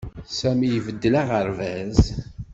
[0.37, 1.99] Sami ibeddel aɣerbaz.